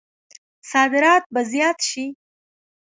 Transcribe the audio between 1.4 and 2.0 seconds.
زیات